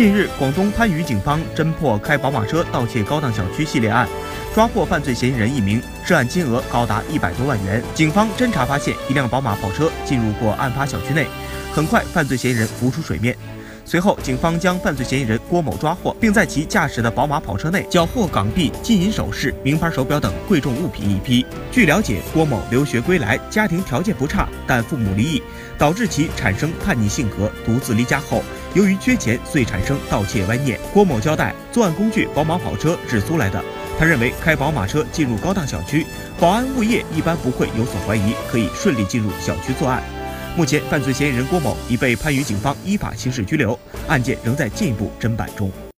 [0.00, 4.08] 近日，广东番禺警方侦破开宝马车盗窃高档小区系列案，
[4.54, 7.82] 抓获犯罪嫌疑人一名，涉案金额高达一百多万元。
[7.94, 11.26] 警方侦查发现，一辆宝马跑车进入过案发小区内，
[11.74, 13.36] 很快犯罪嫌疑人浮出水面。
[13.90, 21.44] 随后，警方将犯罪嫌疑人郭某抓获，并在其驾驶的宝马跑车内缴获港币、金银首饰、名牌手表等贵重物品一批。
[21.72, 25.42] 据了解，郭某留学归来，家庭条件不差，但父母离异，
[25.76, 30.78] 导致其产生叛逆性格，独自离家后，由于缺钱，遂产生盗窃歪念。
[30.94, 33.60] 郭某交代，作案工具宝马跑车是租来的。
[33.98, 36.06] 他认为开宝马车进入高档小区，
[36.38, 40.00] 保安物业一般不会有所怀疑，可以顺利进入小区作案。
[40.56, 43.78] 目前，犯罪嫌疑人郭某已被番禺警方依法刑事拘留，
[44.08, 45.70] 案件仍在进一步侦办中。